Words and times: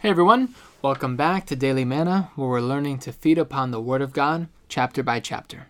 Hey 0.00 0.08
everyone, 0.08 0.54
welcome 0.80 1.14
back 1.14 1.44
to 1.44 1.54
Daily 1.54 1.84
Manna, 1.84 2.30
where 2.34 2.48
we're 2.48 2.60
learning 2.62 3.00
to 3.00 3.12
feed 3.12 3.36
upon 3.36 3.70
the 3.70 3.82
Word 3.82 4.00
of 4.00 4.14
God 4.14 4.48
chapter 4.66 5.02
by 5.02 5.20
chapter. 5.20 5.66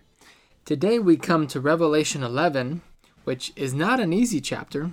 Today 0.63 0.99
we 0.99 1.17
come 1.17 1.47
to 1.47 1.59
Revelation 1.59 2.23
11, 2.23 2.81
which 3.25 3.51
is 3.57 3.73
not 3.73 3.99
an 3.99 4.13
easy 4.13 4.39
chapter, 4.39 4.91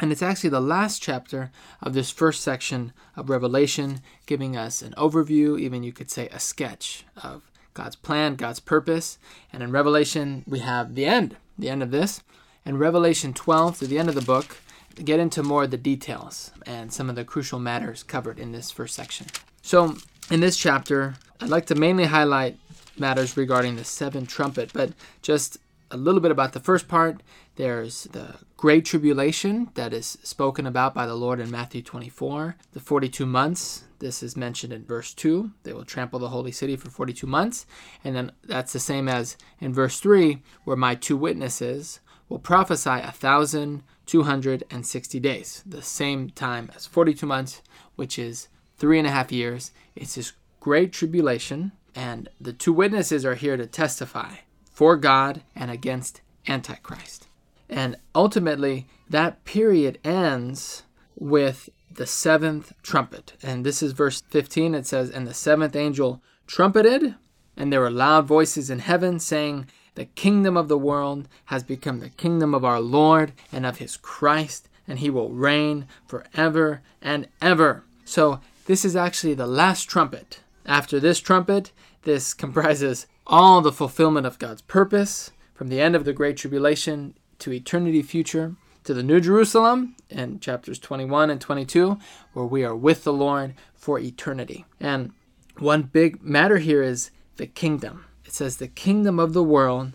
and 0.00 0.10
it's 0.10 0.22
actually 0.22 0.48
the 0.48 0.62
last 0.62 1.02
chapter 1.02 1.50
of 1.82 1.92
this 1.92 2.10
first 2.10 2.40
section 2.40 2.94
of 3.14 3.28
Revelation, 3.28 4.00
giving 4.24 4.56
us 4.56 4.80
an 4.80 4.94
overview, 4.96 5.60
even 5.60 5.82
you 5.82 5.92
could 5.92 6.10
say 6.10 6.28
a 6.28 6.40
sketch 6.40 7.04
of 7.22 7.42
God's 7.74 7.96
plan, 7.96 8.36
God's 8.36 8.58
purpose. 8.58 9.18
And 9.52 9.62
in 9.62 9.70
Revelation, 9.70 10.44
we 10.46 10.60
have 10.60 10.94
the 10.94 11.04
end, 11.04 11.36
the 11.58 11.68
end 11.68 11.82
of 11.82 11.90
this. 11.90 12.22
And 12.64 12.80
Revelation 12.80 13.34
12, 13.34 13.80
to 13.80 13.86
the 13.86 13.98
end 13.98 14.08
of 14.08 14.14
the 14.14 14.22
book, 14.22 14.56
get 14.96 15.20
into 15.20 15.42
more 15.42 15.64
of 15.64 15.70
the 15.70 15.76
details 15.76 16.52
and 16.66 16.92
some 16.92 17.08
of 17.08 17.16
the 17.16 17.24
crucial 17.24 17.58
matters 17.58 18.02
covered 18.02 18.38
in 18.38 18.52
this 18.52 18.70
first 18.70 18.94
section. 18.94 19.26
So, 19.62 19.96
in 20.30 20.40
this 20.40 20.56
chapter, 20.56 21.16
I'd 21.40 21.48
like 21.48 21.66
to 21.66 21.74
mainly 21.74 22.04
highlight 22.04 22.58
matters 22.98 23.36
regarding 23.36 23.76
the 23.76 23.84
seventh 23.84 24.28
trumpet, 24.28 24.72
but 24.72 24.92
just 25.22 25.58
a 25.90 25.96
little 25.96 26.20
bit 26.20 26.30
about 26.30 26.52
the 26.52 26.60
first 26.60 26.88
part. 26.88 27.22
There's 27.56 28.04
the 28.04 28.36
great 28.56 28.84
tribulation 28.84 29.70
that 29.74 29.92
is 29.92 30.18
spoken 30.22 30.66
about 30.66 30.94
by 30.94 31.06
the 31.06 31.14
Lord 31.14 31.40
in 31.40 31.50
Matthew 31.50 31.82
24, 31.82 32.56
the 32.72 32.80
42 32.80 33.26
months. 33.26 33.84
This 33.98 34.22
is 34.22 34.36
mentioned 34.36 34.72
in 34.72 34.84
verse 34.84 35.12
2. 35.14 35.50
They 35.64 35.72
will 35.72 35.84
trample 35.84 36.18
the 36.18 36.28
holy 36.28 36.52
city 36.52 36.76
for 36.76 36.90
42 36.90 37.26
months. 37.26 37.66
And 38.04 38.14
then 38.14 38.32
that's 38.44 38.72
the 38.72 38.78
same 38.78 39.08
as 39.08 39.36
in 39.60 39.74
verse 39.74 39.98
3, 39.98 40.42
where 40.64 40.76
my 40.76 40.94
two 40.94 41.16
witnesses 41.16 42.00
will 42.28 42.38
prophesy 42.38 42.90
a 42.90 43.12
thousand 43.12 43.82
260 44.06 45.20
days, 45.20 45.62
the 45.66 45.82
same 45.82 46.30
time 46.30 46.70
as 46.74 46.86
42 46.86 47.26
months, 47.26 47.62
which 47.96 48.18
is 48.18 48.48
three 48.78 48.98
and 48.98 49.06
a 49.06 49.10
half 49.10 49.30
years. 49.30 49.70
It's 49.94 50.14
this 50.14 50.32
great 50.60 50.92
tribulation, 50.92 51.72
and 51.94 52.28
the 52.40 52.52
two 52.52 52.72
witnesses 52.72 53.24
are 53.24 53.34
here 53.34 53.56
to 53.56 53.66
testify 53.66 54.36
for 54.70 54.96
God 54.96 55.42
and 55.54 55.70
against 55.70 56.20
Antichrist. 56.46 57.28
And 57.68 57.96
ultimately, 58.14 58.86
that 59.10 59.44
period 59.44 59.98
ends 60.04 60.84
with 61.16 61.68
the 61.90 62.06
seventh 62.06 62.72
trumpet. 62.82 63.34
And 63.42 63.66
this 63.66 63.82
is 63.82 63.92
verse 63.92 64.22
15. 64.30 64.74
It 64.74 64.86
says, 64.86 65.10
And 65.10 65.26
the 65.26 65.34
seventh 65.34 65.76
angel 65.76 66.22
trumpeted, 66.46 67.16
and 67.56 67.72
there 67.72 67.80
were 67.80 67.90
loud 67.90 68.26
voices 68.26 68.70
in 68.70 68.78
heaven 68.78 69.18
saying, 69.18 69.66
the 69.98 70.04
kingdom 70.04 70.56
of 70.56 70.68
the 70.68 70.78
world 70.78 71.26
has 71.46 71.64
become 71.64 71.98
the 71.98 72.08
kingdom 72.08 72.54
of 72.54 72.64
our 72.64 72.80
Lord 72.80 73.32
and 73.50 73.66
of 73.66 73.78
his 73.78 73.96
Christ, 73.96 74.68
and 74.86 75.00
he 75.00 75.10
will 75.10 75.30
reign 75.30 75.88
forever 76.06 76.82
and 77.02 77.26
ever. 77.42 77.82
So, 78.04 78.40
this 78.66 78.84
is 78.84 78.94
actually 78.94 79.34
the 79.34 79.48
last 79.48 79.90
trumpet. 79.90 80.38
After 80.64 81.00
this 81.00 81.18
trumpet, 81.18 81.72
this 82.02 82.32
comprises 82.44 83.08
all 83.26 83.60
the 83.60 83.72
fulfillment 83.72 84.24
of 84.24 84.38
God's 84.38 84.62
purpose 84.62 85.32
from 85.52 85.68
the 85.68 85.80
end 85.80 85.96
of 85.96 86.04
the 86.04 86.12
Great 86.12 86.36
Tribulation 86.36 87.14
to 87.40 87.52
eternity 87.52 88.02
future 88.02 88.54
to 88.84 88.94
the 88.94 89.02
New 89.02 89.20
Jerusalem 89.20 89.96
in 90.08 90.38
chapters 90.38 90.78
21 90.78 91.28
and 91.28 91.40
22, 91.40 91.98
where 92.34 92.46
we 92.46 92.62
are 92.62 92.76
with 92.76 93.02
the 93.02 93.12
Lord 93.12 93.54
for 93.74 93.98
eternity. 93.98 94.64
And 94.78 95.10
one 95.58 95.82
big 95.82 96.22
matter 96.22 96.58
here 96.58 96.84
is 96.84 97.10
the 97.36 97.48
kingdom 97.48 98.04
it 98.28 98.34
says, 98.34 98.58
The 98.58 98.68
kingdom 98.68 99.18
of 99.18 99.32
the 99.32 99.42
world 99.42 99.92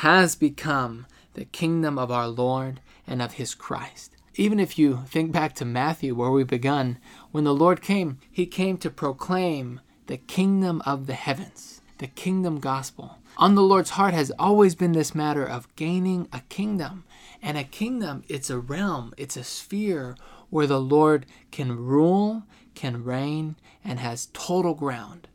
has 0.00 0.36
become 0.36 1.04
the 1.34 1.44
kingdom 1.44 1.98
of 1.98 2.10
our 2.10 2.28
Lord 2.28 2.80
and 3.06 3.20
of 3.20 3.32
his 3.32 3.54
Christ. 3.54 4.16
Even 4.36 4.58
if 4.58 4.78
you 4.78 5.04
think 5.06 5.32
back 5.32 5.54
to 5.56 5.66
Matthew, 5.66 6.14
where 6.14 6.30
we 6.30 6.44
begun, 6.44 6.96
when 7.30 7.44
the 7.44 7.54
Lord 7.54 7.82
came, 7.82 8.20
he 8.32 8.46
came 8.46 8.78
to 8.78 8.88
proclaim 8.88 9.82
the 10.06 10.16
kingdom 10.16 10.80
of 10.86 11.06
the 11.06 11.12
heavens, 11.12 11.82
the 11.98 12.06
kingdom 12.06 12.58
gospel. 12.58 13.18
On 13.36 13.54
the 13.54 13.62
Lord's 13.62 13.90
heart 13.90 14.14
has 14.14 14.32
always 14.38 14.74
been 14.74 14.92
this 14.92 15.14
matter 15.14 15.44
of 15.44 15.68
gaining 15.76 16.26
a 16.32 16.40
kingdom. 16.48 17.04
And 17.42 17.58
a 17.58 17.64
kingdom, 17.64 18.24
it's 18.28 18.48
a 18.48 18.58
realm, 18.58 19.12
it's 19.18 19.36
a 19.36 19.44
sphere 19.44 20.16
where 20.48 20.66
the 20.66 20.80
Lord 20.80 21.26
can 21.50 21.76
rule, 21.76 22.44
can 22.74 23.04
reign, 23.04 23.56
and 23.84 23.98
has 23.98 24.30
total 24.32 24.72
ground. 24.72 25.28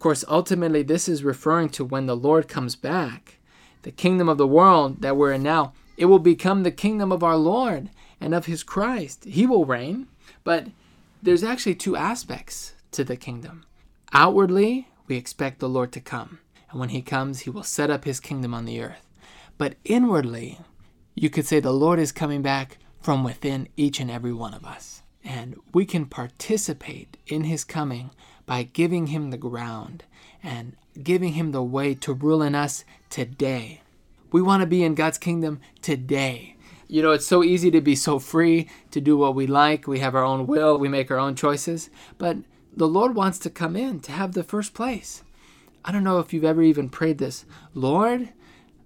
Course, 0.00 0.24
ultimately, 0.28 0.82
this 0.82 1.10
is 1.10 1.22
referring 1.22 1.68
to 1.68 1.84
when 1.84 2.06
the 2.06 2.16
Lord 2.16 2.48
comes 2.48 2.74
back. 2.74 3.38
The 3.82 3.90
kingdom 3.90 4.30
of 4.30 4.38
the 4.38 4.46
world 4.46 5.02
that 5.02 5.14
we're 5.14 5.32
in 5.32 5.42
now, 5.42 5.74
it 5.98 6.06
will 6.06 6.18
become 6.18 6.62
the 6.62 6.70
kingdom 6.70 7.12
of 7.12 7.22
our 7.22 7.36
Lord 7.36 7.90
and 8.18 8.34
of 8.34 8.46
his 8.46 8.62
Christ. 8.62 9.24
He 9.24 9.46
will 9.46 9.66
reign. 9.66 10.08
But 10.42 10.68
there's 11.22 11.44
actually 11.44 11.74
two 11.74 11.96
aspects 11.96 12.72
to 12.92 13.04
the 13.04 13.16
kingdom. 13.16 13.66
Outwardly, 14.14 14.88
we 15.06 15.16
expect 15.16 15.60
the 15.60 15.68
Lord 15.68 15.92
to 15.92 16.00
come. 16.00 16.38
And 16.70 16.80
when 16.80 16.88
he 16.88 17.02
comes, 17.02 17.40
he 17.40 17.50
will 17.50 17.62
set 17.62 17.90
up 17.90 18.04
his 18.04 18.20
kingdom 18.20 18.54
on 18.54 18.64
the 18.64 18.80
earth. 18.80 19.06
But 19.58 19.74
inwardly, 19.84 20.60
you 21.14 21.28
could 21.28 21.46
say 21.46 21.60
the 21.60 21.72
Lord 21.72 21.98
is 21.98 22.10
coming 22.10 22.40
back 22.40 22.78
from 23.02 23.22
within 23.22 23.68
each 23.76 24.00
and 24.00 24.10
every 24.10 24.32
one 24.32 24.54
of 24.54 24.64
us. 24.64 25.02
And 25.22 25.56
we 25.74 25.84
can 25.84 26.06
participate 26.06 27.18
in 27.26 27.44
his 27.44 27.64
coming 27.64 28.12
by 28.50 28.64
giving 28.64 29.06
him 29.06 29.30
the 29.30 29.36
ground 29.36 30.02
and 30.42 30.74
giving 31.04 31.34
him 31.34 31.52
the 31.52 31.62
way 31.62 31.94
to 31.94 32.12
rule 32.12 32.42
in 32.42 32.52
us 32.52 32.84
today. 33.08 33.80
We 34.32 34.42
want 34.42 34.60
to 34.60 34.66
be 34.66 34.82
in 34.82 34.96
God's 34.96 35.18
kingdom 35.18 35.60
today. 35.82 36.56
You 36.88 37.00
know, 37.00 37.12
it's 37.12 37.28
so 37.28 37.44
easy 37.44 37.70
to 37.70 37.80
be 37.80 37.94
so 37.94 38.18
free 38.18 38.68
to 38.90 39.00
do 39.00 39.16
what 39.16 39.36
we 39.36 39.46
like. 39.46 39.86
We 39.86 40.00
have 40.00 40.16
our 40.16 40.24
own 40.24 40.48
will, 40.48 40.76
we 40.76 40.88
make 40.88 41.12
our 41.12 41.16
own 41.16 41.36
choices. 41.36 41.90
But 42.18 42.38
the 42.76 42.88
Lord 42.88 43.14
wants 43.14 43.38
to 43.38 43.50
come 43.50 43.76
in 43.76 44.00
to 44.00 44.10
have 44.10 44.32
the 44.32 44.42
first 44.42 44.74
place. 44.74 45.22
I 45.84 45.92
don't 45.92 46.02
know 46.02 46.18
if 46.18 46.32
you've 46.32 46.42
ever 46.42 46.62
even 46.62 46.88
prayed 46.88 47.18
this 47.18 47.44
Lord, 47.72 48.30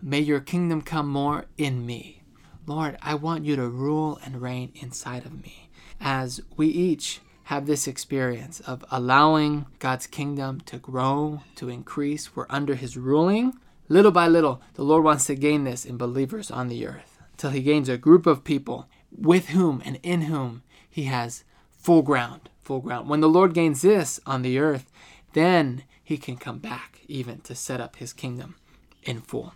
may 0.02 0.20
your 0.20 0.40
kingdom 0.40 0.82
come 0.82 1.08
more 1.08 1.46
in 1.56 1.86
me. 1.86 2.22
Lord, 2.66 2.98
I 3.00 3.14
want 3.14 3.46
you 3.46 3.56
to 3.56 3.66
rule 3.66 4.20
and 4.26 4.42
reign 4.42 4.72
inside 4.74 5.24
of 5.24 5.42
me 5.42 5.70
as 6.02 6.42
we 6.54 6.66
each 6.66 7.22
have 7.44 7.66
this 7.66 7.86
experience 7.86 8.60
of 8.60 8.84
allowing 8.90 9.66
God's 9.78 10.06
kingdom 10.06 10.60
to 10.62 10.78
grow, 10.78 11.42
to 11.56 11.68
increase. 11.68 12.34
We're 12.34 12.46
under 12.48 12.74
His 12.74 12.96
ruling. 12.96 13.54
Little 13.88 14.12
by 14.12 14.28
little, 14.28 14.62
the 14.74 14.84
Lord 14.84 15.04
wants 15.04 15.26
to 15.26 15.34
gain 15.34 15.64
this 15.64 15.84
in 15.84 15.98
believers 15.98 16.50
on 16.50 16.68
the 16.68 16.86
earth 16.86 17.18
till 17.36 17.50
He 17.50 17.62
gains 17.62 17.88
a 17.88 17.98
group 17.98 18.26
of 18.26 18.44
people 18.44 18.88
with 19.10 19.48
whom 19.48 19.82
and 19.84 19.98
in 20.02 20.22
whom 20.22 20.62
He 20.88 21.04
has 21.04 21.44
full 21.72 22.02
ground. 22.02 22.48
Full 22.62 22.80
ground. 22.80 23.08
When 23.08 23.20
the 23.20 23.28
Lord 23.28 23.52
gains 23.52 23.82
this 23.82 24.18
on 24.24 24.40
the 24.40 24.58
earth, 24.58 24.90
then 25.34 25.84
He 26.02 26.16
can 26.16 26.36
come 26.36 26.58
back 26.58 27.02
even 27.08 27.40
to 27.42 27.54
set 27.54 27.80
up 27.80 27.96
His 27.96 28.14
kingdom 28.14 28.56
in 29.02 29.20
full. 29.20 29.52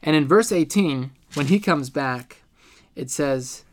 And 0.00 0.14
in 0.14 0.28
verse 0.28 0.52
18, 0.52 1.10
when 1.34 1.46
He 1.46 1.58
comes 1.58 1.90
back, 1.90 2.42
it 2.94 3.10
says, 3.10 3.64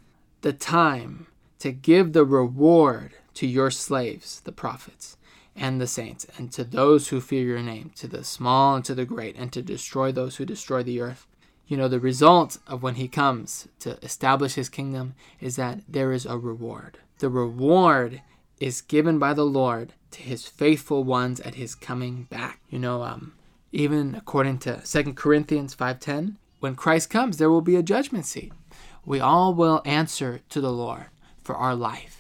The 0.41 0.53
time 0.53 1.28
to 1.59 1.72
give 1.72 2.13
the 2.13 2.25
reward 2.25 3.13
to 3.40 3.48
your 3.48 3.72
slaves, 3.72 4.42
the 4.42 4.52
prophets, 4.52 5.16
and 5.56 5.80
the 5.80 5.88
saints, 5.88 6.28
and 6.38 6.52
to 6.52 6.62
those 6.62 7.08
who 7.08 7.22
fear 7.22 7.46
your 7.46 7.62
name, 7.62 7.90
to 7.96 8.06
the 8.06 8.22
small 8.22 8.76
and 8.76 8.84
to 8.84 8.94
the 8.94 9.06
great, 9.06 9.34
and 9.38 9.54
to 9.54 9.62
destroy 9.62 10.12
those 10.12 10.36
who 10.36 10.46
destroy 10.46 10.84
the 10.84 11.00
earth. 11.00 11.26
You 11.66 11.78
know, 11.78 11.88
the 11.88 12.02
result 12.02 12.58
of 12.68 12.84
when 12.84 12.96
he 12.96 13.08
comes 13.08 13.70
to 13.80 13.98
establish 14.04 14.56
his 14.56 14.68
kingdom 14.68 15.16
is 15.40 15.56
that 15.56 15.80
there 15.88 16.12
is 16.12 16.26
a 16.26 16.38
reward. 16.38 16.98
The 17.20 17.30
reward 17.30 18.24
is 18.60 18.82
given 18.82 19.20
by 19.20 19.34
the 19.34 19.46
Lord 19.46 19.94
to 20.12 20.22
his 20.22 20.46
faithful 20.46 21.06
ones 21.06 21.40
at 21.40 21.56
his 21.56 21.76
coming 21.76 22.24
back. 22.24 22.60
You 22.70 22.80
know, 22.80 23.04
um, 23.04 23.36
even 23.72 24.16
according 24.16 24.58
to 24.60 24.82
2 24.84 25.16
Corinthians 25.16 25.74
5:10, 25.74 26.36
when 26.60 26.76
Christ 26.76 27.10
comes, 27.10 27.38
there 27.38 27.50
will 27.50 27.62
be 27.62 27.78
a 27.78 27.84
judgment 27.84 28.26
seat. 28.26 28.52
We 29.06 29.22
all 29.22 29.54
will 29.54 29.82
answer 29.86 30.42
to 30.50 30.60
the 30.60 30.74
Lord 30.74 31.06
for 31.42 31.56
our 31.56 31.74
life 31.74 32.19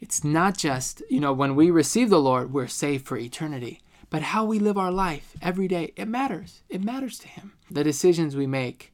it's 0.00 0.22
not 0.22 0.56
just, 0.56 1.02
you 1.10 1.20
know, 1.20 1.32
when 1.32 1.56
we 1.56 1.70
receive 1.70 2.10
the 2.10 2.20
Lord, 2.20 2.52
we're 2.52 2.68
saved 2.68 3.06
for 3.06 3.16
eternity. 3.16 3.80
But 4.10 4.22
how 4.22 4.44
we 4.44 4.58
live 4.58 4.78
our 4.78 4.92
life 4.92 5.34
every 5.42 5.68
day, 5.68 5.92
it 5.96 6.08
matters. 6.08 6.62
It 6.68 6.82
matters 6.82 7.18
to 7.20 7.28
Him. 7.28 7.52
The 7.70 7.84
decisions 7.84 8.36
we 8.36 8.46
make, 8.46 8.92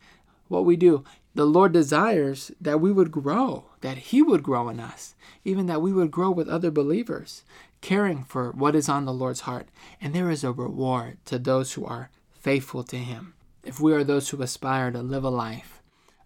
what 0.48 0.64
we 0.64 0.76
do. 0.76 1.04
The 1.34 1.44
Lord 1.44 1.72
desires 1.72 2.52
that 2.60 2.80
we 2.80 2.92
would 2.92 3.10
grow, 3.10 3.66
that 3.80 3.98
He 3.98 4.22
would 4.22 4.42
grow 4.42 4.68
in 4.68 4.80
us, 4.80 5.14
even 5.44 5.66
that 5.66 5.82
we 5.82 5.92
would 5.92 6.10
grow 6.10 6.30
with 6.30 6.48
other 6.48 6.70
believers, 6.70 7.44
caring 7.80 8.24
for 8.24 8.50
what 8.52 8.74
is 8.74 8.88
on 8.88 9.04
the 9.04 9.12
Lord's 9.12 9.40
heart. 9.40 9.68
And 10.00 10.14
there 10.14 10.30
is 10.30 10.42
a 10.42 10.52
reward 10.52 11.18
to 11.26 11.38
those 11.38 11.74
who 11.74 11.84
are 11.84 12.10
faithful 12.32 12.82
to 12.84 12.96
Him. 12.96 13.34
If 13.62 13.80
we 13.80 13.92
are 13.92 14.04
those 14.04 14.30
who 14.30 14.42
aspire 14.42 14.90
to 14.90 15.02
live 15.02 15.24
a 15.24 15.30
life 15.30 15.80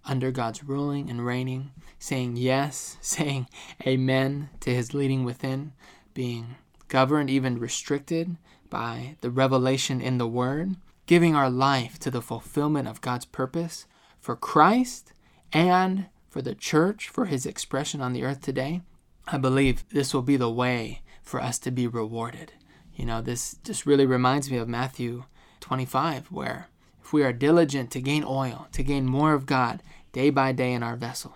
under 0.08 0.30
God's 0.30 0.64
ruling 0.64 1.10
and 1.10 1.24
reigning, 1.24 1.70
saying 1.98 2.36
yes, 2.36 2.96
saying 3.02 3.48
amen 3.86 4.50
to 4.60 4.74
his 4.74 4.94
leading 4.94 5.24
within, 5.24 5.72
being 6.14 6.56
governed, 6.88 7.30
even 7.30 7.58
restricted 7.58 8.36
by 8.70 9.16
the 9.20 9.30
revelation 9.30 10.00
in 10.00 10.18
the 10.18 10.26
Word, 10.26 10.76
giving 11.06 11.34
our 11.34 11.50
life 11.50 11.98
to 12.00 12.10
the 12.10 12.22
fulfillment 12.22 12.88
of 12.88 13.00
God's 13.00 13.24
purpose 13.24 13.86
for 14.20 14.36
Christ 14.36 15.12
and 15.52 16.06
for 16.28 16.42
the 16.42 16.54
church, 16.54 17.08
for 17.08 17.26
his 17.26 17.46
expression 17.46 18.00
on 18.00 18.12
the 18.12 18.24
earth 18.24 18.40
today. 18.40 18.82
I 19.26 19.38
believe 19.38 19.88
this 19.90 20.12
will 20.12 20.22
be 20.22 20.36
the 20.36 20.50
way 20.50 21.02
for 21.22 21.40
us 21.40 21.58
to 21.60 21.70
be 21.70 21.86
rewarded. 21.86 22.52
You 22.94 23.06
know, 23.06 23.22
this 23.22 23.56
just 23.62 23.86
really 23.86 24.06
reminds 24.06 24.50
me 24.50 24.56
of 24.56 24.68
Matthew 24.68 25.24
25, 25.60 26.26
where 26.32 26.68
if 27.02 27.12
we 27.12 27.22
are 27.22 27.32
diligent 27.32 27.90
to 27.92 28.00
gain 28.00 28.24
oil, 28.26 28.68
to 28.72 28.82
gain 28.82 29.06
more 29.06 29.32
of 29.32 29.46
God 29.46 29.82
day 30.12 30.30
by 30.30 30.52
day 30.52 30.72
in 30.72 30.82
our 30.82 30.96
vessel, 30.96 31.34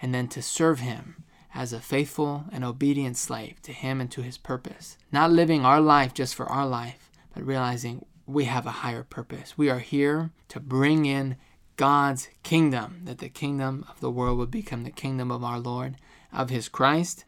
and 0.00 0.14
then 0.14 0.28
to 0.28 0.42
serve 0.42 0.80
Him 0.80 1.24
as 1.54 1.72
a 1.72 1.80
faithful 1.80 2.44
and 2.50 2.64
obedient 2.64 3.16
slave 3.16 3.62
to 3.62 3.72
Him 3.72 4.00
and 4.00 4.10
to 4.10 4.22
His 4.22 4.38
purpose, 4.38 4.98
not 5.12 5.30
living 5.30 5.64
our 5.64 5.80
life 5.80 6.12
just 6.12 6.34
for 6.34 6.46
our 6.46 6.66
life, 6.66 7.10
but 7.34 7.46
realizing 7.46 8.04
we 8.26 8.44
have 8.44 8.66
a 8.66 8.70
higher 8.70 9.02
purpose. 9.02 9.56
We 9.56 9.70
are 9.70 9.78
here 9.78 10.30
to 10.48 10.60
bring 10.60 11.06
in 11.06 11.36
God's 11.76 12.28
kingdom, 12.42 13.02
that 13.04 13.18
the 13.18 13.28
kingdom 13.28 13.84
of 13.88 14.00
the 14.00 14.10
world 14.10 14.38
would 14.38 14.50
become 14.50 14.84
the 14.84 14.90
kingdom 14.90 15.30
of 15.30 15.42
our 15.42 15.58
Lord, 15.58 15.96
of 16.32 16.50
His 16.50 16.68
Christ. 16.68 17.24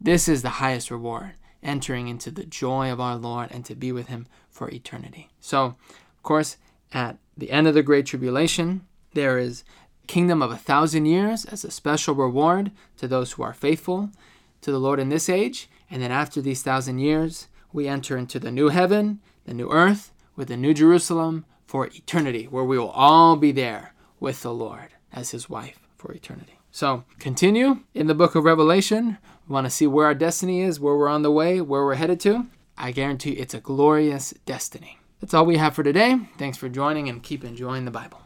This 0.00 0.28
is 0.28 0.42
the 0.42 0.50
highest 0.50 0.90
reward, 0.90 1.32
entering 1.62 2.08
into 2.08 2.30
the 2.30 2.44
joy 2.44 2.90
of 2.90 3.00
our 3.00 3.16
Lord 3.16 3.50
and 3.50 3.64
to 3.66 3.74
be 3.74 3.92
with 3.92 4.08
Him 4.08 4.26
for 4.50 4.70
eternity. 4.70 5.28
So, 5.40 5.64
of 5.90 6.22
course, 6.22 6.56
at 6.92 7.18
the 7.36 7.50
end 7.50 7.66
of 7.66 7.74
the 7.74 7.82
Great 7.82 8.06
Tribulation, 8.06 8.86
there 9.14 9.38
is 9.38 9.64
kingdom 10.06 10.42
of 10.42 10.50
a 10.50 10.56
thousand 10.56 11.06
years 11.06 11.44
as 11.44 11.64
a 11.64 11.70
special 11.70 12.14
reward 12.14 12.70
to 12.98 13.08
those 13.08 13.32
who 13.32 13.42
are 13.42 13.54
faithful 13.54 14.10
to 14.60 14.70
the 14.70 14.78
Lord 14.78 15.00
in 15.00 15.08
this 15.08 15.28
age. 15.28 15.68
And 15.90 16.02
then 16.02 16.12
after 16.12 16.40
these 16.40 16.62
thousand 16.62 16.98
years, 16.98 17.48
we 17.72 17.88
enter 17.88 18.16
into 18.16 18.38
the 18.38 18.50
new 18.50 18.68
heaven, 18.68 19.20
the 19.44 19.54
new 19.54 19.70
earth, 19.70 20.12
with 20.36 20.48
the 20.48 20.56
new 20.56 20.74
Jerusalem 20.74 21.44
for 21.66 21.86
eternity, 21.86 22.44
where 22.44 22.64
we 22.64 22.78
will 22.78 22.90
all 22.90 23.36
be 23.36 23.52
there 23.52 23.94
with 24.20 24.42
the 24.42 24.52
Lord 24.52 24.88
as 25.12 25.30
his 25.30 25.50
wife 25.50 25.78
for 25.96 26.12
eternity. 26.12 26.58
So, 26.70 27.04
continue 27.18 27.80
in 27.92 28.06
the 28.06 28.14
book 28.14 28.34
of 28.34 28.44
Revelation. 28.44 29.18
We 29.46 29.52
want 29.52 29.66
to 29.66 29.70
see 29.70 29.86
where 29.86 30.06
our 30.06 30.14
destiny 30.14 30.62
is, 30.62 30.80
where 30.80 30.96
we're 30.96 31.08
on 31.08 31.22
the 31.22 31.30
way, 31.30 31.60
where 31.60 31.84
we're 31.84 31.96
headed 31.96 32.18
to. 32.20 32.46
I 32.78 32.92
guarantee 32.92 33.32
it's 33.32 33.52
a 33.52 33.60
glorious 33.60 34.32
destiny. 34.46 34.98
That's 35.20 35.34
all 35.34 35.44
we 35.44 35.58
have 35.58 35.74
for 35.74 35.82
today. 35.82 36.18
Thanks 36.38 36.56
for 36.56 36.70
joining 36.70 37.08
and 37.10 37.22
keep 37.22 37.44
enjoying 37.44 37.84
the 37.84 37.90
Bible. 37.90 38.21